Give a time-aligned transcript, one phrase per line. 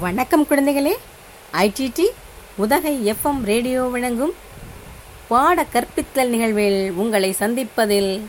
[0.00, 0.92] வணக்கம் குழந்தைகளே.
[1.52, 2.04] IDD
[2.56, 4.32] Udhagai FM radio வழங்கும்
[5.28, 8.20] பாட கற்பித்தல் நிகழ்வில் உங்களை சந்திப்பதில்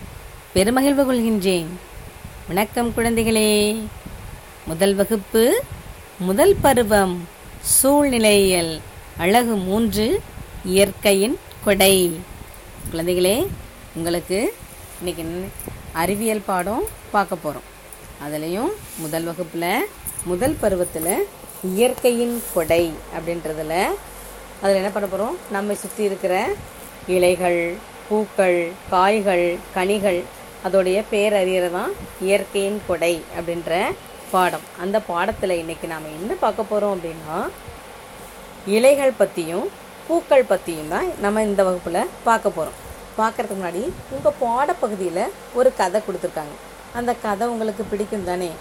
[0.55, 1.70] பெருமகிழ்வு கொள்கின்றேன்.
[2.47, 3.52] வணக்கம் குழந்தைகளே.
[4.65, 5.63] முதல் வகுப்பு
[6.20, 7.27] முதல் பருவம்
[7.77, 8.73] சூழ்நிலையியல்
[9.17, 10.21] அழகு மூன்று
[10.65, 12.19] இயற்கையின் கொடை.
[12.91, 13.47] குழந்தைகளே
[13.95, 14.53] உங்களுக்கு
[14.97, 15.25] இன்னைக்கு
[15.93, 17.69] அறிவியல் பாடம் பார்க்க போகிறோம்
[18.25, 19.88] அதுலேயும் முதல் வகுப்பில்
[20.23, 21.13] முதல் பருவத்தில்
[21.64, 22.84] இயற்கையின் கொடை
[23.16, 23.80] அப்படின்றதில்
[24.62, 26.35] அதில் என்ன பண்ண போகிறோம் நம்மை சுற்றி இருக்கிற
[27.16, 27.59] இலைகள்
[28.08, 28.59] பூக்கள்
[28.90, 29.45] காய்கள்
[29.76, 30.23] கனிகள்
[30.68, 33.71] அதோடைய பேரறியறை தான் இயற்கையின் கொடை அப்படின்ற
[34.32, 34.66] பாடம்.
[34.84, 37.38] அந்த பாடத்தில் இன்னைக்கு நாம் என்ன பார்க்க போகிறோம் அப்படின்னா
[38.76, 39.68] இலைகள் பற்றியும்
[40.07, 42.77] பூக்கள் பற்றியும் தான் நம்ம இந்த வகுப்பில் பார்க்க போகிறோம்
[43.18, 43.84] பார்க்கறதுக்கு முன்னாடி
[44.16, 45.23] உங்கள் பாடப்பகுதியில்
[45.54, 46.55] ஒரு கதை கொடுத்துருக்காங்க.
[46.93, 48.52] அந்த கதை உங்களுக்கு பிடிக்கும் தானே?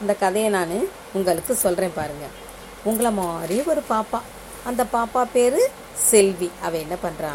[0.00, 0.76] அந்த கதையை நான்
[1.12, 2.34] உங்களுக்கு சொல்கிறேன் பாருங்கள்
[2.84, 4.20] உங்களை மாதிரி ஒரு பாப்பா.
[4.64, 5.60] அந்த பாப்பா பேர்
[6.10, 6.50] செல்வி.
[6.62, 7.32] அவள் என்ன பண்ணுறா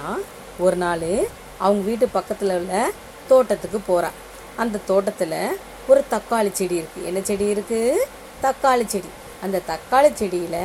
[0.60, 1.10] ஒரு நாள்
[1.58, 2.92] அவங்க வீட்டு பக்கத்தில் உள்ள
[3.30, 4.18] தோட்டத்துக்கு போகிறான்
[4.56, 5.58] அந்த தோட்டத்தில்
[5.88, 8.06] ஒரு தக்காளி செடி இருக்குது என்ன செடி இருக்குது
[8.44, 9.10] தக்காளி செடி.
[9.44, 10.62] அந்த தக்காளி செடியில்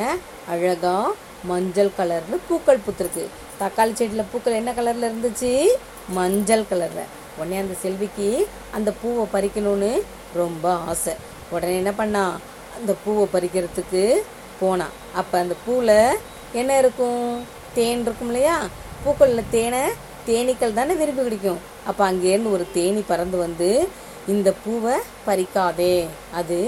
[0.48, 1.14] அழகாக
[1.44, 3.24] மஞ்சள் கலர்னு பூக்கள் பூத்துருக்கு.
[3.60, 5.66] தக்காளி செடியில் பூக்கள் என்ன கலரில் இருந்துச்சு?
[6.08, 7.10] மஞ்சள் கலரில்.
[7.38, 10.02] உடனே அந்த செல்விக்கு அந்த பூவை பறிக்கணும்னு
[10.34, 11.14] ரொம்ப ஆசை.
[11.50, 12.24] உடனே என்ன பண்ணா?
[12.78, 14.22] அந்த பூவை பறிக்கிறதுக்கு
[14.60, 15.96] போனான் அப்போ அந்த பூவில்
[16.52, 17.24] என்ன இருக்கும்?
[17.74, 18.56] தேன் இருக்கும் இல்லையா?
[19.04, 19.82] பூக்களில் தேனை
[20.26, 23.88] தேனீக்கள் தானே விரும்பி பிடிக்கும் அப்போ அங்கேருந்து ஒரு தேனி பறந்து வந்து
[24.28, 25.94] இந்த பூவை பறிக்காதே.
[26.34, 26.58] அது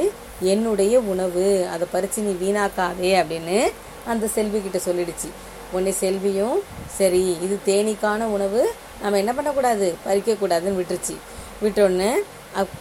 [0.41, 1.47] என்னுடைய உணவு.
[1.73, 3.59] அதை பறித்து நீ வீணாக்காதே அப்படின்னு
[4.07, 5.29] அந்த செல்விக்கிட்ட சொல்லிடுச்சு.
[5.73, 6.57] உடனே செல்வியும்
[6.99, 8.63] சரி இது தேனீக்கான உணவு.
[9.03, 9.95] நம்ம என்ன பண்ணக்கூடாது?
[10.07, 11.15] பறிக்கக்கூடாதுன்னு விட்டுருச்சு.
[11.63, 12.13] விட்டோடனே
[12.55, 12.75] அப்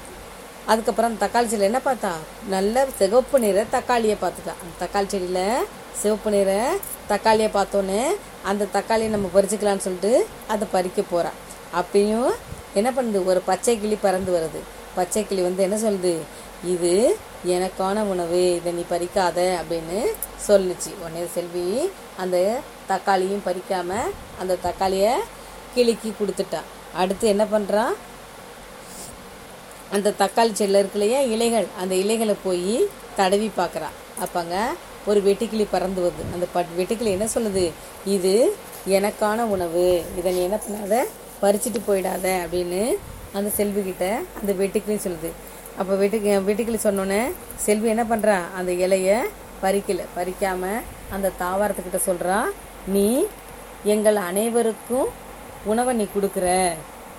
[0.71, 2.11] அதுக்கப்புறம் அந்த தக்காளி செடியில் என்ன பார்த்தா
[2.55, 5.67] நல்ல சிவப்பு நிற தக்காளியை பார்த்துட்டா அந்த தக்காளி செடியில்
[6.01, 6.51] சிவப்பு நிற
[7.11, 8.01] தக்காளியை பார்த்தோன்னே
[8.49, 10.13] அந்த தக்காளியை நம்ம பறிச்சுக்கலான்னு சொல்லிட்டு
[10.53, 11.39] அதை பறிக்க போகிறான்
[11.79, 12.29] அப்பயும்
[12.79, 13.19] என்ன பண்ணுது?
[13.31, 14.59] ஒரு பச்சை கிளி பறந்து வருது.
[14.97, 16.13] பச்சை கிளி வந்து என்ன சொல்லுது?
[16.73, 16.91] இது
[17.55, 18.41] எனக்கான உணவு.
[18.57, 19.99] இதை நீ பறிக்காத அப்படின்னு
[20.47, 20.91] சொல்லுச்சு.
[21.01, 21.65] உடனே செல்வி
[22.23, 22.37] அந்த
[22.91, 24.11] தக்காளியும் பறிக்காமல்
[24.41, 25.13] அந்த தக்காளியை
[25.75, 26.61] கிளிக்கு கொடுத்துட்டா
[27.01, 27.93] அடுத்து என்ன பண்ணுறான்
[29.95, 32.75] அந்த தக்காளி செடியில் இருக்கு இல்லையா இலைகள் அந்த இலைகளை போய்
[33.19, 33.89] தடவி பார்க்குறா.
[34.23, 34.55] அப்போங்க
[35.09, 36.23] ஒரு வெட்டுக்கிளி பறந்து வருது.
[36.33, 37.65] அந்த பட் வெட்டுக்கிளி என்ன சொல்லுது?
[38.15, 38.33] இது
[38.97, 39.85] எனக்கான உணவு.
[40.19, 40.95] இதை நீ என்ன பண்ணாத?
[41.43, 42.81] பறிச்சுட்டு போயிடாத அப்படின்னு
[43.37, 44.05] அந்த செல்விக்கிட்ட
[44.39, 45.29] அந்த வெட்டுக்கிளி சொல்லுது.
[45.79, 47.21] அப்போ வெட்டு வெட்டுக்கிளி சொன்னோன்னே
[47.65, 49.17] செல்வி என்ன பண்ணுறா அந்த இலையை
[49.63, 50.05] பறிக்கலை.
[50.17, 50.81] பறிக்காமல்
[51.15, 52.37] அந்த தாவரத்துக்கிட்ட சொல்கிறா
[52.95, 53.07] நீ
[53.93, 55.09] எங்கள் அனைவருக்கும்
[55.71, 56.47] உணவை நீ கொடுக்குற.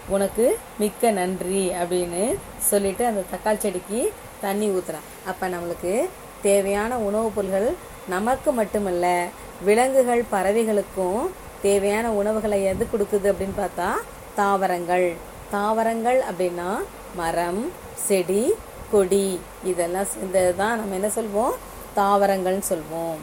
[0.09, 6.09] உனக்கு மிக்க நன்றி அப்படின்னு சொல்லிட்டு அந்த தக்காளி செடிக்கு தண்ணி ஊற்றுறான் அப்போ நம்மளுக்கு
[6.43, 7.75] தேவையான உணவுப் பொருள்கள்
[8.09, 9.27] நமக்கு மட்டுமல்ல
[9.65, 11.29] விலங்குகள் பறவைகளுக்கும்
[11.63, 13.91] தேவையான உணவுகளை எது கொடுக்குது அப்படின்னு பார்த்தா
[14.35, 15.15] தாவரங்கள்.
[15.51, 16.79] தாவரங்கள் அப்படின்னா
[17.17, 18.55] மரம் செடி
[18.91, 19.41] கொடி.
[19.65, 21.53] இதெல்லாம் சேர்ந்தது தான் நம்ம என்ன சொல்வோம்?
[21.99, 23.17] தாவரங்கள்னு சொல்வோம்.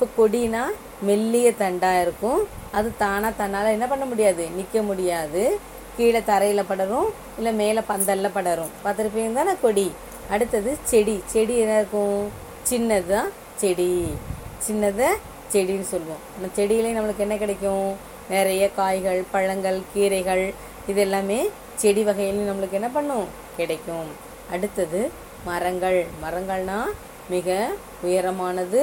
[0.00, 0.64] இப்போ கொடினா
[1.00, 2.48] மெல்லிய தண்டாக இருக்கும்.
[2.72, 4.48] அது தானாக தன்னால் என்ன பண்ண முடியாது?
[4.50, 5.58] நிற்க முடியாது.
[5.98, 8.70] கீழே தரையில் படரும் இல்லை மேலே பந்தலில் படரும்.
[8.84, 9.52] பார்த்துருப்பீங்க தானே?
[9.62, 9.92] கொடி.
[10.30, 11.22] அடுத்தது செடி.
[11.26, 12.20] செடி என்ன இருக்கும்?
[12.70, 13.90] சின்னது தான் செடி.
[14.66, 15.08] சின்னதை
[15.52, 16.22] செடின்னு சொல்லுவோம்.
[16.32, 17.94] நம்ம செடியிலையும் நம்மளுக்கு என்ன கிடைக்கும்?
[18.30, 20.54] நிறைய காய்கள் பழங்கள் கீரைகள்
[20.86, 23.26] இது எல்லாமே செடி வகையிலும் நம்மளுக்கு என்ன பண்ணும்?
[23.56, 24.08] கிடைக்கும்.
[24.52, 25.10] அடுத்தது
[25.44, 26.06] மரங்கள்.
[26.24, 26.92] மரங்கள்னால்
[27.28, 27.68] மிக
[28.04, 28.82] உயரமானது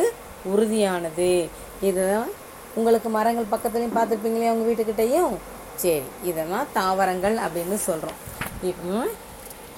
[0.56, 1.50] உறுதியானது.
[1.82, 2.30] இதுதான்.
[2.76, 5.36] உங்களுக்கு மரங்கள் பக்கத்துலேயும் பார்த்துருப்பீங்களே உங்கள் வீட்டுக்கிட்டேயும்?
[5.76, 8.20] சரி இதெல்லாம் தாவரங்கள் அப்படின்னு சொல்கிறோம்
[8.64, 9.08] இப்போ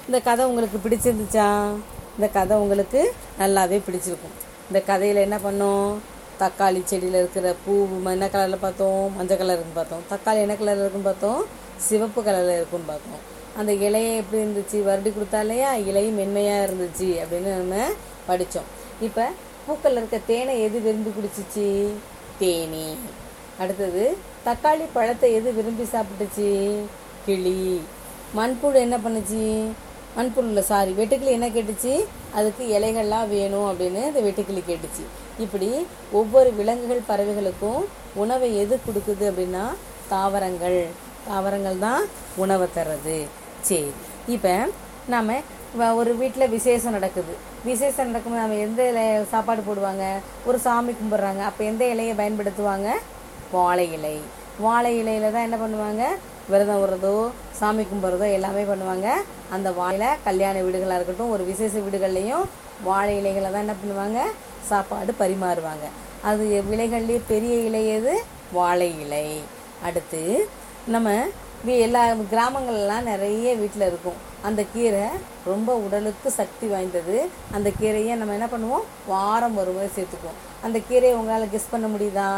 [0.08, 1.48] இந்த கதை உங்களுக்கு பிடிச்சிருந்துச்சா?
[2.16, 4.36] இந்த கதை உங்களுக்கு நல்லாவே பிடிச்சிருக்கும்.
[4.68, 5.90] இந்த கதையில் என்ன பண்ணோம்?
[6.40, 9.16] தக்காளி செடியில் இருக்கிற பூ என்ன கலரில் பார்த்தோம்?
[9.16, 10.04] மஞ்சள் கலர் இருக்குன்னு பார்த்தோம்.
[10.12, 11.42] தக்காளி என்ன கலரில் இருக்குன்னு பார்த்தோம்?
[11.78, 13.22] சிவப்பு கலரில் இருக்குன்னு பார்த்தோம்.
[13.58, 14.78] அந்த இலையை எப்படி இருந்துச்சு?
[14.90, 15.74] வருடி கொடுத்தா இல்லையா?
[15.74, 17.76] இலையும் மென்மையாக இருந்துச்சு அப்படின்னு நம்ம
[18.28, 18.70] படித்தோம்
[19.02, 19.30] இப்போ
[19.68, 21.88] பூக்களில் இருக்க தேனை எது விரும்பி குடிச்சிச்சு?
[22.40, 22.96] தேனி.
[23.60, 26.50] அடுத்தது தக்காளி பழத்தை எது விரும்பி சாப்பிட்டுச்சு?
[27.26, 27.82] கிளி.
[28.38, 29.44] மண்புழு என்ன பண்ணுச்சு?
[30.18, 31.94] மண்புழு இல்லை சாரி வெட்டுக்கிளி என்ன கேட்டுச்சு?
[32.38, 35.04] அதுக்கு இலைகள்லாம் வேணும் அப்படின்னு இந்த வெட்டுக்கிளி கேட்டுச்சு.
[35.46, 35.70] இப்படி
[36.20, 37.82] ஒவ்வொரு விலங்குகள் பறவைகளுக்கும்
[38.24, 39.66] உணவை எது கொடுக்குது அப்படின்னா
[40.14, 40.80] தாவரங்கள்.
[41.28, 42.04] தாவரங்கள் தான்
[42.44, 43.18] உணவை தர்றது.
[43.70, 43.92] சரி
[44.36, 44.54] இப்போ
[45.14, 45.36] நாம்
[46.00, 47.34] ஒரு வீட்டில் விசேஷம் நடக்குது.
[47.70, 50.06] விசேஷம் நடக்கும்போது நம்ம எந்த இலையை சாப்பாடு போடுவாங்க?
[50.50, 51.42] ஒரு சாமி கும்பிட்றாங்க.
[51.50, 52.90] அப்போ எந்த இலையை பயன்படுத்துவாங்க?
[53.52, 54.16] வாழை இலை.
[54.66, 56.04] வாழை இலையில தான் என்ன பண்ணுவாங்க?
[56.52, 57.16] விரதம் விடுறதோ
[57.60, 59.08] சாமி கும்பிட்றதோ எல்லாமே பண்ணுவாங்க.
[59.56, 62.46] அந்த வாழை கல்யாண வீடுகளாக இருக்கட்டும் ஒரு விசேஷ வீடுகள்லையும்
[62.84, 64.20] வாழை இலைகளை தான் என்ன பண்ணுவாங்க?
[64.70, 65.86] சாப்பாடு பரிமாறுவாங்க.
[66.30, 68.14] அது விலைகள்லேயே பெரிய இலை எது?
[68.58, 69.28] வாழை இலை.
[69.88, 70.22] அடுத்து
[70.94, 71.10] நம்ம
[71.86, 72.02] எல்லா
[72.34, 74.20] கிராமங்கள்லாம் நிறைய வீட்டில் இருக்கும்.
[74.48, 75.06] அந்த கீரை
[75.46, 77.18] ரொம்ப உடலுக்கு சக்தி வாய்ந்தது.
[77.56, 78.86] அந்த கீரையை நம்ம என்ன பண்ணுவோம்?
[79.08, 80.40] வாரம் ஒரு முறை சேர்த்துக்குவோம்.
[80.66, 82.30] அந்த கீரையை உங்களால் கெஸ் பண்ண முடியுதா?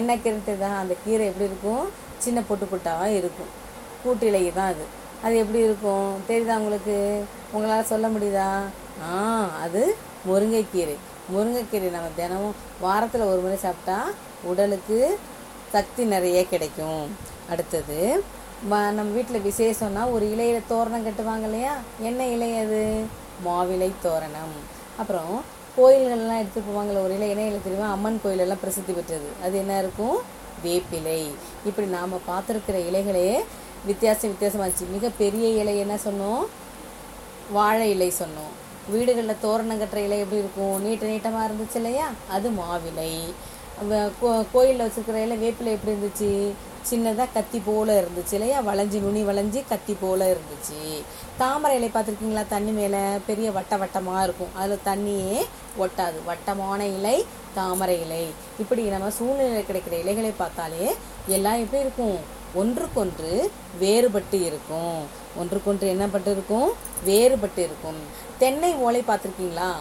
[0.00, 1.84] என்ன கீரை தான் அந்த கீரை எப்படி இருக்கும்?
[2.24, 3.50] சின்ன பொட்டு பொட்டாக இருக்கும்.
[4.02, 4.84] கூட்டிலை தான் அது.
[5.24, 6.08] அது எப்படி இருக்கும்?
[6.28, 6.96] தெரியுதா உங்களுக்கு?
[7.54, 8.50] உங்களால் சொல்ல முடியுதா?
[9.10, 9.12] ஆ
[9.64, 9.82] அது
[10.28, 10.96] முருங்கைக்கீரை.
[11.34, 13.98] முருங்கைக்கீரை நம்ம தினமும் வாரத்தில் ஒரு முறை சாப்பிட்டா
[14.50, 14.98] உடலுக்கு
[15.74, 17.04] சக்தி நிறைய கிடைக்கும்.
[17.52, 18.00] அடுத்தது
[18.98, 21.74] நம்ம வீட்டில் விசேஷம்னா ஒரு இலையில தோரணம் கட்டுவாங்க இல்லையா?
[22.08, 22.80] என்ன இலை அது?
[23.46, 24.54] மாவிலை தோரணம்.
[25.00, 25.34] அப்புறம்
[25.78, 27.90] கோயில்கள்லாம் எடுத்துகிட்டு போவாங்கல்ல ஒரு இலை என்ன தெரியுமா?
[27.90, 29.26] அம்மன் கோயிலெல்லாம் பிரசித்தி பெற்றது.
[29.42, 30.16] அது என்ன இருக்கும்?
[30.64, 31.30] வேப்பிலை.
[31.66, 33.40] இப்படி நாம் பார்த்துருக்கிற இலைகளே
[33.86, 36.46] வித்தியாசம் வித்தியாசமாச்சு மிக பெரிய இலை என்ன சொன்னோம்?
[37.52, 38.66] வாழை இலை சொன்னோம்.
[38.90, 40.82] வீடுகளில் தோரணம் கட்டுற இலை எப்படி இருக்கும்?
[40.82, 42.10] நீட்ட நீட்டமாக இருந்துச்சு இல்லையா?
[42.28, 43.20] அது மாவிலை.
[43.90, 46.52] வ- கோ- கோயிலில் வச்சிருக்கிற இலை வேப்பிலை எப்படி இருந்துச்சு?
[46.90, 48.60] சின்னதாக கத்தி போல் இருந்துச்சு இல்லையா?
[48.60, 51.02] வளைஞ்சி நுனி வளைஞ்சி கத்தி போல இருந்துச்சு.
[51.38, 52.46] தாமரை இலை பார்த்துருக்கீங்களா?
[52.48, 54.54] தண்ணி மேலே பெரிய வட்ட வட்டமாக இருக்கும்.
[54.54, 55.46] அதில் தண்ணியே
[55.78, 56.24] ஒட்டாது.
[56.24, 58.30] வட்டமான இலை தாமரை இலை.
[58.58, 60.94] இப்படி நம்ம சூழ்நிலை கிடைக்கிற இலைகளை பார்த்தாலே
[61.26, 62.18] எல்லாம் எப்படி இருக்கும்.
[62.54, 63.50] ஒன்றுக்கொன்று
[63.80, 65.06] வேறுபட்டு இருக்கும்.
[65.36, 66.72] ஒன்றுக்கொன்று என்ன பட்டு இருக்கும்?
[67.06, 68.00] வேறுபட்டு இருக்கும்.
[68.38, 69.72] தென்னை ஓலை பார்த்துருக்கீங்களா?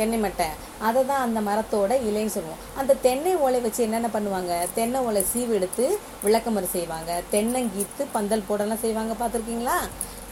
[0.00, 0.48] தென்னை மட்டை.
[0.88, 2.62] அதை தான் அந்த மரத்தோட இலைன்னு சொல்லுவோம்.
[2.80, 4.52] அந்த தென்னை ஓலை வச்சு என்னென்ன பண்ணுவாங்க?
[4.78, 5.84] தென்னை ஓலை சீவு எடுத்து
[6.26, 7.10] விளக்கமறு செய்வாங்க.
[7.34, 9.14] தென்னங்கீத்து பந்தல் போடலாம் செய்வாங்க.
[9.20, 9.78] பார்த்துருக்கீங்களா?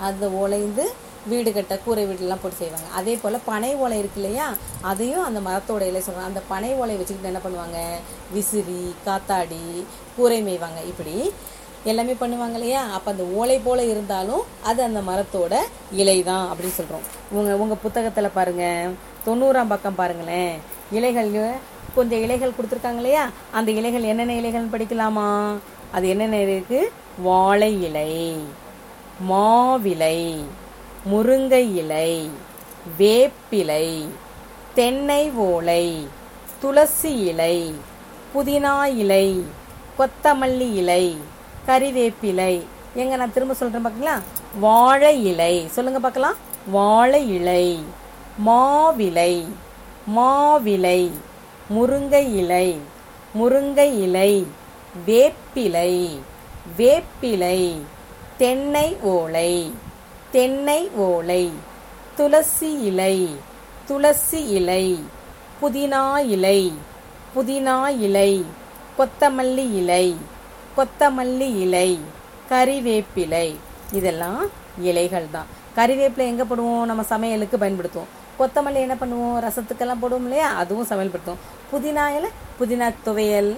[0.09, 0.87] அந்த ஓலைந்து
[1.31, 2.89] வீடு கட்ட கூரை வீடுலாம் போட்டு செய்வாங்க.
[2.99, 4.47] அதே போல் பனை ஓலை இருக்கு இல்லையா?
[4.91, 7.79] அதையும் அந்த மரத்தோட இலை சொல்கிறாங்க அந்த பனை ஓலை வச்சுக்கிட்டு என்ன பண்ணுவாங்க?
[8.35, 9.65] விசிறி காத்தாடி
[10.17, 10.83] கூரை மேய்வாங்க.
[10.93, 11.17] இப்படி
[11.91, 12.81] எல்லாமே பண்ணுவாங்க இல்லையா?
[12.97, 15.55] அப்போ அந்த ஓலை போல் இருந்தாலும் அது அந்த மரத்தோட
[16.01, 17.05] இலை தான் அப்படின்னு சொல்கிறோம்
[17.37, 18.95] உங்கள் உங்கள் புத்தகத்தில் பாருங்கள்
[19.29, 20.55] தொண்ணூறாம் பக்கம் பாருங்களேன்.
[20.93, 21.33] இலைகள்
[21.95, 23.25] கொஞ்சம் இலைகள் கொடுத்துருக்காங்க இல்லையா?
[23.53, 25.29] அந்த இலைகள் என்னென்ன இலைகள்னு படிக்கலாமா?
[25.93, 26.81] அது என்னென்ன இருக்கு?
[27.19, 28.15] வாழை இலை
[29.31, 30.19] மாவிலை
[31.13, 32.31] முருங்கை இலை
[32.99, 33.87] வேப்பிலை
[34.75, 35.87] தென்னை ஓலை
[36.61, 37.57] துளசி இலை
[38.35, 39.27] புதினா இலை
[39.99, 41.05] கொத்தமல்லி இலை
[41.67, 42.55] கறிவேப்பிலை.
[42.95, 44.23] எங்க நான் திரும்ப சொல்றேன் பார்க்கலாம்
[44.61, 45.55] வாழை இலை.
[45.77, 46.37] சொல்லுங்க பார்க்கலாம்.
[46.77, 47.67] வாழை இலை.
[48.47, 49.33] மாவிலை
[50.17, 51.01] மாவிலை
[51.75, 52.69] முருங்கை இலை
[53.39, 54.33] முருங்கை இலை
[55.07, 55.93] வேப்பிலை
[56.79, 57.61] வேப்பிலை
[58.39, 59.53] தென்னை ஓலை
[60.31, 61.45] தென்னை ஓலை
[62.17, 63.17] துளசி இலை
[63.89, 64.87] துளசி இலை
[65.61, 66.03] புதினா
[66.35, 66.61] இலை
[67.35, 67.77] புதினா
[68.07, 68.33] இலை
[68.99, 70.07] கொத்தமல்லி இலை
[70.77, 71.91] கொத்தமல்லி இலை
[72.51, 73.49] கறிவேப்பிலை.
[73.93, 74.43] இதெல்லாம்
[74.89, 76.85] இலைகள் தான் கறிவேப்பிலை எங்கே போடுவோம்?
[76.91, 78.13] நம்ம சமையலுக்கு பயன்படுத்துவோம்.
[78.39, 79.45] கொத்தமல்லி என்ன பண்ணுவோம்?
[79.45, 80.55] ரசத்துக்கெல்லாம் போடுவோம் இல்லையா?
[80.55, 81.43] அதுவும் சமையல்படுத்துவோம்.
[81.73, 82.31] புதினா இலை
[82.61, 83.57] புதினா துவையல்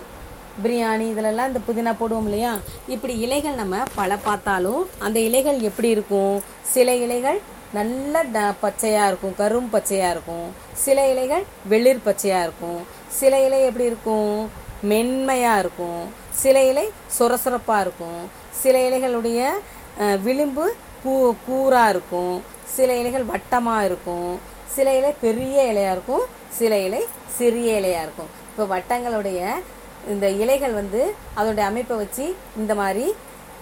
[0.63, 2.59] பிரியாணி இதிலெல்லாம் இந்த புதினா போடுவோம் இல்லையா?
[2.89, 6.43] இப்படி இலைகள் நம்ம பல பார்த்தாலும் அந்த இலைகள் எப்படி இருக்கும்?
[6.63, 7.41] சில இலைகள்
[7.73, 10.55] நல்ல ட- பச்சையாக இருக்கும் கரும் பச்சையாக இருக்கும்.
[10.73, 12.87] சில இலைகள் வெளிர் பச்சையாக இருக்கும்.
[13.09, 14.51] சில இலை எப்படி இருக்கும்?
[14.83, 16.05] மென்மையாக இருக்கும்.
[16.31, 18.31] சில இலை சொரசொரப்பா இருக்கும்.
[18.51, 19.49] சில இலைகளுடைய
[20.23, 22.43] விளிம்பு கூ கூராக இருக்கும்.
[22.65, 24.41] சில இலைகள் வட்டமாக இருக்கும்.
[24.75, 26.25] சில இலை பெரிய இலையாக இருக்கும்
[26.59, 27.03] சில இலை
[27.37, 28.31] சிறிய இலையாக இருக்கும்.
[28.51, 29.41] இப்போ வட்டங்களுடைய
[30.13, 31.01] இந்த இலைகள் வந்து
[31.39, 32.27] அதோடைய அமைப்பை வச்சு
[32.61, 33.07] இந்த மாதிரி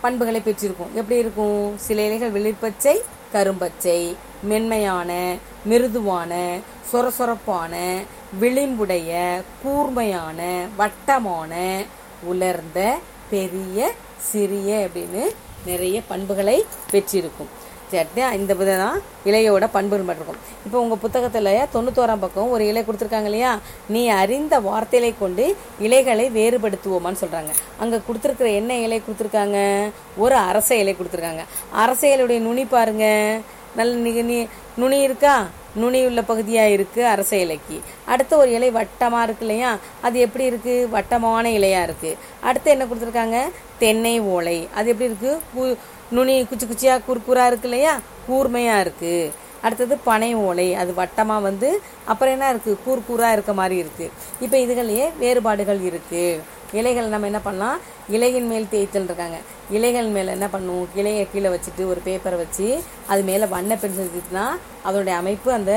[0.05, 1.65] பண்புகளை பெற்றிருக்கும் எப்படி இருக்கும்?
[1.87, 2.97] சில இலைகள் வெளிர்பச்சை
[3.35, 4.01] கரும்பச்சை
[4.51, 5.11] மென்மையான
[5.71, 6.33] மிருதுவான
[6.91, 7.75] சொரசொரப்பான
[8.43, 9.11] விளிம்புடைய
[9.63, 10.41] கூர்மையான
[10.81, 11.55] வட்டமான
[12.31, 12.81] உலர்ந்த
[13.33, 13.91] பெரிய
[14.31, 15.25] சிறிய அப்படின்னு
[15.67, 16.59] நிறைய பண்புகளை
[16.93, 17.51] பெற்றிருக்கும்.
[17.93, 20.37] சட்னி இந்த விதம் தான் இலையோட பண்புகள் இருக்கும்.
[20.67, 23.59] இப்போ உங்கள் புத்தகத்தில் தொண்ணூத்தோராம் பக்கம் ஒரு இலை கொடுத்துருக்காங்க இல்லையா?
[23.89, 29.89] நீ அறிந்த வார்த்தைகளை கொண்டு இலைகளை வேறுபடுத்துவோமான்னு சொல்கிறாங்க அங்கே கொடுத்துருக்குற என்ன இலை கொடுத்துருக்காங்க?
[30.17, 31.45] ஒரு அரச இலை கொடுத்துருக்காங்க.
[31.73, 33.39] அரச இலையுடைய நுனி பாருங்க.
[33.77, 35.47] நல்ல நீ நி- நுனி இருக்கா?
[35.75, 37.81] நுனி உள்ள பகுதியாக இருக்குது அரச இலைக்கு.
[38.05, 39.77] அடுத்து ஒரு இலை வட்டமாக இருக்கு இல்லையா?
[40.01, 43.51] அது எப்படி இருக்குது வட்டமான இலையாக இருக்குது அடுத்து என்ன கொடுத்துருக்காங்க?
[43.79, 44.69] தென்னை ஓலை.
[44.75, 45.77] அது எப்படி இருக்குது
[46.17, 47.95] நுனி குச்சி குச்சியாக குறுக்குறாக இருக்கு இல்லையா?
[48.27, 49.33] கூர்மையாக இருக்குது
[49.67, 51.69] அடுத்தது பனை ஓலை அது வட்டமாக வந்து
[52.11, 54.13] அப்புறம் என்ன இருக்குது கூர் கூறாக இருக்க மாதிரி இருக்குது
[54.45, 56.25] இப்போ இதுகளையே வேறுபாடுகள் இருக்குது
[56.79, 57.79] இலைகள் நம்ம என்ன பண்ணலாம்?
[58.17, 59.39] இலையின் மேல் தேய்த்தல் இருக்காங்க.
[59.77, 62.67] இலைகள் மேலே என்ன பண்ணுவோம் இலையை கீழே வச்சுட்டு ஒரு பேப்பரை வச்சு
[63.13, 64.45] அது மேலே வண்ண பென்சில் வச்சுட்டுனா
[64.89, 65.73] அதோடைய அமைப்பு அந்த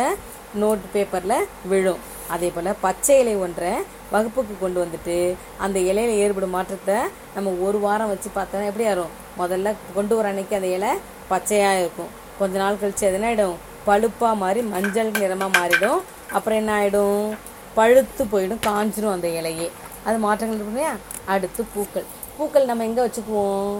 [0.63, 2.01] நோட் பேப்பரில் விழும்.
[2.35, 3.73] அதே போல் பச்சை இலை ஒன்றை
[4.13, 5.17] வகுப்புக்கு கொண்டு வந்துட்டு
[5.65, 6.97] அந்த இலையில் ஏற்படும் மாற்றத்தை
[7.35, 9.13] நம்ம ஒரு வாரம் வச்சு பார்த்தோன்னா எப்படி ஆகும்?
[9.39, 10.91] முதல்ல கொண்டு வர அன்னைக்கு அந்த இலை
[11.31, 12.11] பச்சையாக இருக்கும்.
[12.39, 13.57] கொஞ்ச நாள் கழித்து எதுனா ஆகிடும்
[13.88, 16.01] பழுப்பாக மாறி மஞ்சள் நிறமாக மாறிடும்.
[16.31, 17.38] அப்புறம் என்ன ஆகிடும்
[17.75, 19.71] பழுத்து போயிடும் காஞ்சிரும் அந்த இலையே.
[20.05, 20.93] அது மாற்றங்கள் இருக்கும் இல்லையா?
[21.33, 22.05] அடுத்து பூக்கள்.
[22.38, 23.75] பூக்கள் நம்ம எங்கே வச்சுக்குவோம்?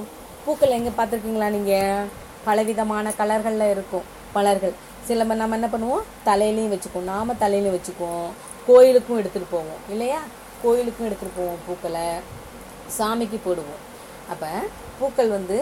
[0.46, 2.08] பூக்கள் எங்கே பார்த்துருக்கீங்களா நீங்கள்
[2.46, 4.74] பலவிதமான கலர்களில் இருக்கும் மலர்கள்
[5.08, 6.04] சில நம்ம என்ன பண்ணுவோம்?
[6.26, 7.10] தலையிலையும் வச்சுக்குவோம்.
[7.14, 8.30] நாம் தலையிலையும் வச்சுக்குவோம்.
[8.68, 9.80] கோயிலுக்கும் எடுத்துகிட்டு போவோம்.
[9.90, 10.20] இல்லையா?
[10.64, 12.08] கோயிலுக்கும் எடுத்துகிட்டு போவோம் பூக்களை.
[12.98, 13.82] சாமிக்கு போடுவோம்.
[14.34, 14.52] அப்போ
[15.00, 15.58] பூக்கள் வந்து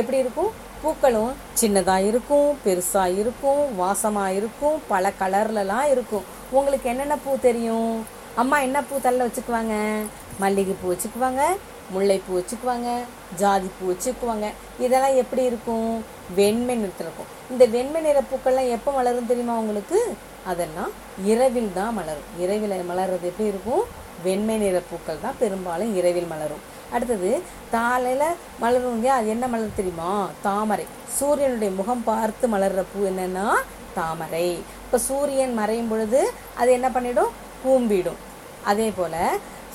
[0.00, 0.50] எப்படி இருக்கும்?
[0.82, 6.26] பூக்களும் சின்னதாக இருக்கும் பெருசாக இருக்கும் வாசமாக இருக்கும் பல கலர்லலாம் இருக்கும்.
[6.58, 7.94] உங்களுக்கு என்னென்ன பூ தெரியும்?
[8.42, 9.76] அம்மா என்ன பூ தள்ள வச்சுக்குவாங்க?
[10.42, 11.42] மல்லிகைப்பூ வச்சுக்குவாங்க
[11.94, 12.90] முல்லைப்பூ வச்சுக்குவாங்க
[13.40, 14.46] ஜாதி பூ வச்சுக்குவாங்க.
[14.84, 15.90] இதெல்லாம் எப்படி இருக்கும்?
[16.38, 17.32] வெண்மை நிறத்தில் இருக்கும்.
[17.52, 19.98] இந்த வெண்மை நிற பூக்கள்லாம் எப்போ மலரும் தெரியுமா உங்களுக்கு?
[20.52, 20.92] அதெல்லாம்
[21.32, 22.30] இரவில் தான் மலரும்.
[22.44, 23.84] இரவில் மலர்றது எப்படி இருக்கும்?
[24.26, 26.64] வெண்மை நிற பூக்கள் தான் பெரும்பாலும் இரவில் மலரும்.
[26.94, 27.30] அடுத்தது
[27.70, 28.26] காலையில்
[28.60, 30.10] மலரும் அது என்ன மலர் தெரியுமா?
[30.42, 30.86] தாமரை.
[31.18, 33.46] சூரியனுடைய முகம் பார்த்து மலர்ற பூ என்னன்னா
[33.94, 34.46] தாமரை.
[34.84, 36.20] இப்போ சூரியன் மறையும் பொழுது
[36.54, 37.32] அது என்ன பண்ணிடும்?
[37.64, 38.20] கூம்பிடும்
[38.64, 39.20] அதே போல்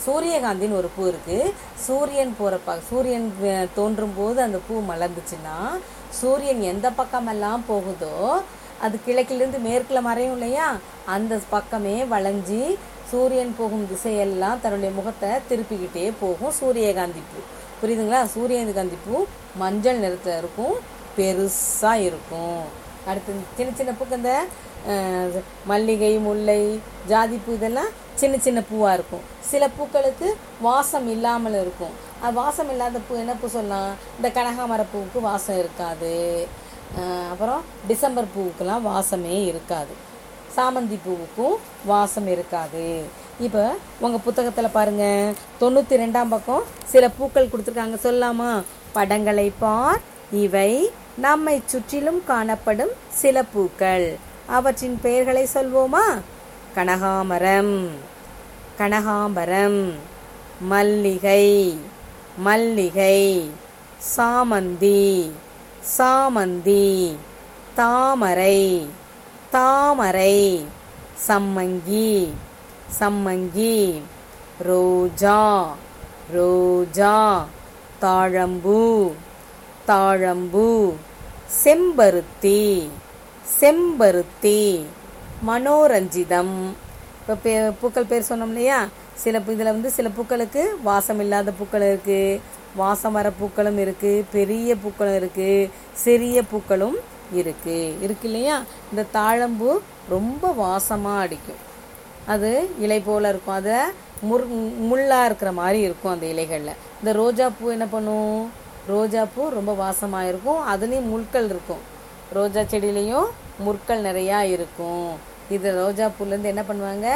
[0.05, 1.53] சூரியகாந்தின்னு ஒரு பூ இருக்குது
[1.85, 3.27] சூரியன் போகிறப்ப சூரியன்
[3.73, 5.57] தோன்றும் போது அந்த பூ மலர்ந்துச்சுன்னா
[6.19, 8.15] சூரியன் எந்த பக்கமெல்லாம் போகுதோ
[8.81, 10.67] அது கிழக்கிலிருந்து மேற்கில் மறையும் இல்லையா?
[11.05, 12.61] அந்த பக்கமே வளைஞ்சி
[13.11, 17.39] சூரியன் போகும் திசையெல்லாம் தன்னுடைய முகத்தை திருப்பிக்கிட்டே போகும் சூரியகாந்தி பூ.
[17.81, 18.21] புரியுதுங்களா?
[18.35, 19.13] சூரியகாந்தி பூ.
[19.61, 20.75] மஞ்சள் நிறத்தில் இருக்கும்.
[21.17, 22.61] பெருசாக இருக்கும்.
[23.09, 24.33] அடுத்து சின்ன சின்ன பூக்கு இந்த
[25.71, 26.61] மல்லிகை முல்லை
[27.11, 27.89] ஜாதிப்பூ இதெல்லாம்
[28.21, 29.23] சின்ன சின்ன பூவாக இருக்கும்.
[29.51, 30.27] சில பூக்களுக்கு
[30.67, 31.95] வாசம் இல்லாமல் இருக்கும்.
[32.23, 33.91] அது வாசம் இல்லாத பூ என்ன பூ சொல்லலாம்?
[34.17, 36.13] இந்த கனகாமர பூவுக்கு வாசம் இருக்காது.
[37.31, 39.95] அப்புறம் டிசம்பர் பூவுக்கெல்லாம் வாசமே இருக்காது.
[40.59, 43.03] சாமந்தி பூவுக்கும் வாசம் இருக்காது.
[43.39, 45.33] இப்போ உங்கள் புத்தகத்தில் பாருங்க.
[45.61, 47.97] தொண்ணூற்றி ரெண்டாம் பக்கம் சில பூக்கள் கொடுத்துருக்காங்க.
[48.05, 48.49] சொல்லாமா
[48.91, 50.01] படங்களை பார்.
[50.31, 50.71] இவை
[51.25, 54.17] நம்மை சுற்றிலும் காணப்படும் சில பூக்கள்.
[54.47, 56.05] அவற்றின் பெயர்களை சொல்வோமா?
[56.75, 57.87] கனகாமரம்
[58.79, 59.93] கனகாம்பரம்
[60.71, 61.47] மல்லிகை
[62.45, 63.51] மல்லிகை
[64.15, 65.31] சாமந்தி
[65.97, 67.15] சாமந்தி
[67.75, 68.89] தாமரை
[69.53, 70.35] தாமரை
[71.27, 72.11] சம்மங்கி
[72.99, 73.77] சம்மங்கி
[74.67, 75.39] ரோஜா
[76.35, 77.15] ரோஜா
[78.03, 78.81] தாழம்பூ
[79.89, 80.67] தாழம்பூ
[81.61, 82.61] செம்பருத்தி
[83.59, 84.61] செம்பருத்தி
[85.47, 86.55] மனோரஞ்சிதம்.
[87.19, 88.79] இப்போ பே பூக்கள் பேர் சொன்னோம் இல்லையா?
[89.23, 92.39] சில இதில் வந்து சில பூக்களுக்கு வாசம் இல்லாத பூக்கள் இருக்குது
[92.81, 95.69] வாசம் வர பூக்களும் இருக்குது பெரிய பூக்களும் இருக்குது
[96.03, 96.97] சிறிய பூக்களும்
[97.37, 98.63] இருக்குது இருக்கு இல்லையா?
[98.91, 99.71] இந்த தாழம்பூ
[100.15, 101.61] ரொம்ப வாசமாக அடிக்கும்.
[102.33, 103.57] அது இலை போல் இருக்கும்.
[103.59, 103.77] அதை
[104.29, 104.43] முர்
[104.89, 106.79] முள்ளாக இருக்கிற மாதிரி இருக்கும் அந்த இலைகளில்.
[106.99, 108.51] இந்த ரோஜாப்பூ என்ன பண்ணும்?
[108.89, 110.61] ரோஜாப்பூ ரொம்ப வாசமாக இருக்கும்.
[110.73, 111.83] அதுலேயும் முட்கள் இருக்கும்.
[112.37, 113.27] ரோஜா செடியிலையும்
[113.65, 115.09] முற்கள் நிறையா இருக்கும்.
[115.49, 117.07] இது ரோஜா பூலேருந்து என்ன பண்ணுவாங்க?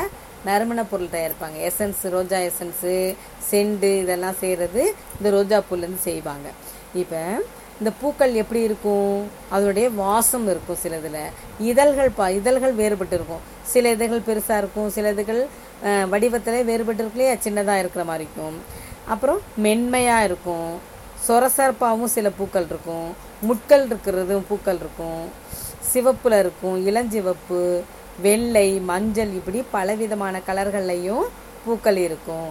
[0.46, 1.58] நறுமண பொருள் தயாரிப்பாங்க.
[1.70, 3.16] எசன்ஸ் ரோஜா எசன்ஸு
[3.50, 4.82] செண்டு இதெல்லாம் செய்கிறது
[5.18, 6.48] இந்த ரோஜா பூலேருந்து செய்வாங்க.
[7.04, 7.22] இப்போ
[7.80, 9.28] இந்த பூக்கள் எப்படி இருக்கும்?
[9.52, 11.20] அதோடைய வாசம் இருக்கும் சில இதில்.
[11.60, 13.44] இதழ்கள் பா இதழ்கள் வேறுபட்டு இருக்கும்.
[13.64, 14.90] சில இதழ்கள் பெருசாக இருக்கும்.
[14.90, 15.42] சில இதழ்கள்
[16.10, 18.58] வடிவத்தில் வேறுபட்டு இருக்குல்லையா சின்னதாக இருக்கிற மாதிரி இருக்கும்.
[19.08, 20.70] அப்புறம் மென்மையாக இருக்கும்.
[21.28, 23.08] சொரசரப்பாகவும் சில பூக்கள் இருக்கும்.
[23.42, 25.24] முட்கள் இருக்கிறதும் பூக்கள் இருக்கும்.
[25.80, 26.78] சிவப்பில் இருக்கும்.
[26.88, 27.82] இளஞ்சிவப்பு
[28.22, 31.24] வெள்ளை மஞ்சள் இப்படி பலவிதமான கலர்கள்லையும்
[31.66, 32.50] பூக்கள் இருக்கும்.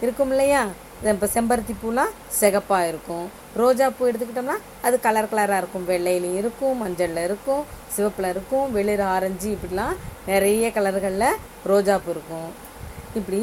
[0.00, 0.68] இருக்கும் இல்லையா?
[1.04, 3.26] இப்போ செம்பருத்தி பூலாம் சிகப்பாக இருக்கும்.
[3.56, 5.86] ரோஜா பூ எடுத்துக்கிட்டோம்னா அது கலர் கலராக இருக்கும்.
[5.90, 7.62] வெள்ளையிலையும் இருக்கும் மஞ்சளில் இருக்கும்
[7.94, 9.94] சிவப்பில் இருக்கும் வெளிர் ஆரஞ்சு இப்படிலாம்
[10.26, 11.38] நிறைய கலர்களில்
[11.70, 12.48] ரோஜா பூ இருக்கும்.
[13.14, 13.40] இப்படி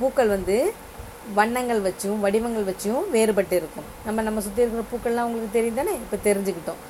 [0.00, 0.72] பூக்கள் வந்து
[1.34, 3.88] வண்ணங்கள் வச்சும் வடிவங்கள் வச்சும் வேறுபட்டு இருக்கும்.
[4.06, 6.80] நம்ம நம்ம சுற்றி இருக்கிற பூக்கள்லாம் உங்களுக்கு தெரியும் தானே இப்போ தெரிஞ்சுக்கிட்டோம்.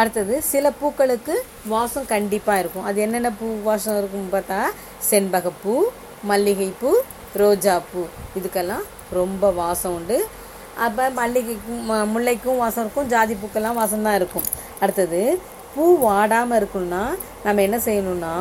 [0.00, 1.34] அடுத்தது சில பூக்களுக்கு
[1.72, 2.84] வாசம் கண்டிப்பாக இருக்கும்.
[2.84, 4.60] அது என்னென்ன பூ வாசம் இருக்கும்னு பார்த்தா
[5.10, 5.74] செண்பகப்பூ
[6.30, 6.92] மல்லிகைப்பூ
[7.42, 8.02] ரோஜாப்பூ.
[8.38, 8.84] இதுக்கெல்லாம்
[9.18, 10.18] ரொம்ப வாசம் உண்டு.
[10.86, 14.46] அப்போ மல்லிகைக்கும் முல்லைக்கும் வாசம் இருக்கும் ஜாதி பூக்கெல்லாம் வாசம் தான் இருக்கும்.
[14.80, 15.20] அடுத்தது
[15.74, 17.02] பூ வாடாமல் இருக்கணும்னா
[17.44, 18.34] நம்ம என்ன செய்யணும்னா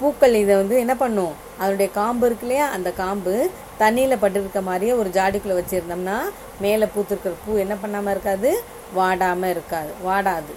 [0.00, 1.34] பூக்கள் இதை வந்து என்ன பண்ணும்?
[1.60, 2.66] அதனுடைய காம்பு இருக்கு இல்லையா?
[2.76, 3.34] அந்த காம்பு
[3.82, 6.16] தண்ணியில் பட்டிருக்க மாதிரியே ஒரு ஜாடிக்குள்ளே வச்சுருந்தோம்னா
[6.64, 8.50] மேலே பூத்திருக்கிற பூ என்ன பண்ணாமல் இருக்காது?
[8.98, 9.92] வாடாமல் இருக்காது.
[10.08, 10.52] வாடாது.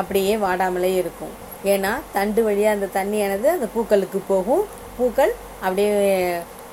[0.00, 1.34] அப்படியே வாடாமலே இருக்கும்.
[1.72, 4.64] ஏன்னா தண்டு வழியாக அந்த தண்ணியானது அந்த பூக்களுக்கு போகும்.
[4.98, 5.32] பூக்கள்
[5.64, 5.90] அப்படியே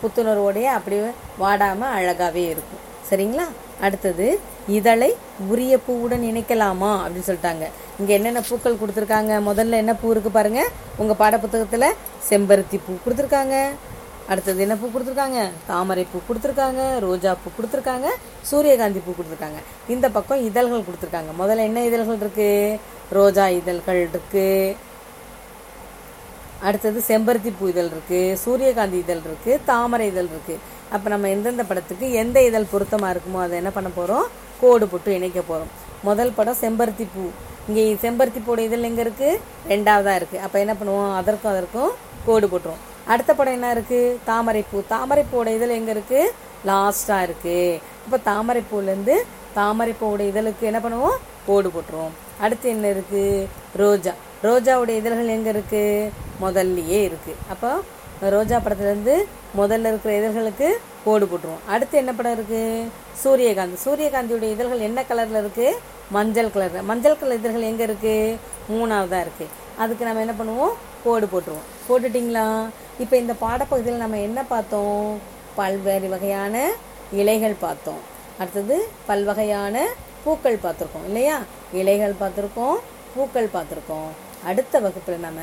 [0.01, 2.83] புத்துணர்வோடையே அப்படியே வாடாமல் அழகாகவே இருக்கும்.
[3.09, 3.45] சரிங்களா?
[3.85, 4.27] அடுத்தது
[4.77, 5.11] இதழை
[5.51, 6.89] உரிய பூவுடன் இணைக்கலாமா?
[7.03, 7.65] அப்படின்னு சொல்லிட்டாங்க.
[7.99, 9.33] இங்கே என்னென்ன பூக்கள் கொடுத்துருக்காங்க?
[9.49, 10.69] முதல்ல என்ன பூ இருக்குது பாருங்கள்
[11.01, 11.95] உங்கள் பாடப்புத்தகத்தில்
[12.29, 13.55] செம்பருத்தி பூ கொடுத்துருக்காங்க.
[14.31, 15.39] அடுத்தது என்ன பூ கொடுத்துருக்காங்க?
[15.69, 16.81] தாமரை பூ கொடுத்துருக்காங்க.
[17.05, 18.09] ரோஜா பூ கொடுத்துருக்காங்க.
[18.49, 19.61] சூரியகாந்தி பூ கொடுத்துருக்காங்க.
[19.93, 21.31] இந்த பக்கம் இதழ்கள் கொடுத்துருக்காங்க.
[21.41, 22.79] முதல்ல என்ன இதழ்கள் இருக்குது
[23.17, 24.75] ரோஜா இதழ்கள் இருக்குது
[26.67, 30.63] அடுத்தது செம்பருத்தி பூ இதழ் இருக்குது சூரியகாந்தி இதழ் இருக்குது தாமரை இதழ் இருக்குது
[30.95, 34.25] அப்போ நம்ம எந்தெந்த படத்துக்கு எந்த இதழ் பொருத்தமாக இருக்குமோ அதை என்ன பண்ண போகிறோம்
[34.61, 35.71] கோடு போட்டு இணைக்க போகிறோம்
[36.07, 37.23] முதல் படம் செம்பருத்தி பூ.
[37.69, 39.39] இங்கே செம்பருத்தி பூட இதழ் எங்கே இருக்குது
[39.71, 41.11] ரெண்டாவதாக இருக்குது அப்போ என்ன பண்ணுவோம்?
[41.19, 41.91] அதற்கும் அதற்கும்
[42.27, 42.83] கோடு போட்டுருவோம்.
[43.13, 46.31] அடுத்த படம் என்ன இருக்குது தாமரைப்பூ தாமரைப்பூவோட இதழ் எங்கே இருக்குது
[46.69, 49.15] லாஸ்ட்டாக இருக்குது இப்போ தாமரைப்பூலேருந்து
[49.59, 51.19] தாமரைப்பூவோட இதழுக்கு என்ன பண்ணுவோம்?
[51.47, 52.15] கோடு போட்டுருவோம்.
[52.45, 53.47] அடுத்து என்ன இருக்குது
[53.83, 54.13] ரோஜா.
[54.47, 56.11] ரோஜாவுடைய இதழ்கள் எங்கே இருக்குது
[56.43, 57.71] முதல்லையே இருக்குது அப்போ
[58.35, 59.15] ரோஜா படத்துலேருந்து
[59.59, 60.67] முதல்ல இருக்கிற இதழ்களுக்கு
[61.05, 61.63] கோடு போட்டுருவோம்.
[61.73, 62.89] அடுத்து என்ன படம் இருக்குது
[63.21, 63.77] சூரியகாந்தி.
[63.85, 65.79] சூரியகாந்தியுடைய இதழ்கள் என்ன கலரில் இருக்குது
[66.15, 68.37] மஞ்சள் கலர் மஞ்சள் கலர் இதழ்கள் எங்கே இருக்குது
[68.73, 69.53] மூணாவதாக இருக்குது
[69.83, 70.75] அதுக்கு நம்ம என்ன பண்ணுவோம்?
[71.05, 71.67] கோடு போட்டுருவோம்.
[71.87, 72.45] போட்டுட்டிங்களா?
[73.03, 75.03] இப்போ இந்த பாடப்பகுதியில் நம்ம என்ன பார்த்தோம்?
[75.59, 76.55] பல்வேறு வகையான
[77.21, 78.01] இலைகள் பார்த்தோம்.
[78.39, 78.77] அடுத்தது
[79.09, 79.85] பல்வகையான
[80.23, 81.37] பூக்கள் பார்த்துருக்கோம் இல்லையா?
[81.81, 82.77] இலைகள் பார்த்துருக்கோம்
[83.13, 84.09] பூக்கள் பார்த்துருக்கோம்.
[84.45, 85.39] அடுத்த வகுப்பில் நம்ம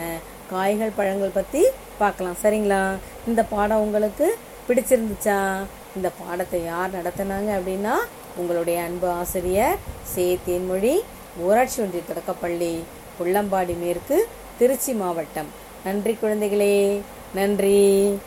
[0.51, 1.67] காய்கள் பழங்கள் பற்றி
[1.99, 2.37] பார்க்கலாம்.
[2.43, 2.97] சரிங்களா?
[3.27, 4.39] இந்த பாடம் உங்களுக்கு
[4.69, 5.57] பிடிச்சிருந்துச்சா?
[5.97, 7.95] இந்த பாடத்தை யார் நடத்தினாங்க அப்படின்னா
[8.37, 10.39] உங்களுடைய அன்பு ஆசிரியர் சே.
[10.47, 11.01] தேன்மொழி
[11.39, 12.85] ஊராட்சி ஒன்றிய தொடக்கப்பள்ளி
[13.21, 15.47] புள்ளம்பாடி மேற்கு திருச்சி மாவட்டம்.
[15.85, 17.01] நன்றி குழந்தைகளே.
[17.35, 18.19] நன்றி.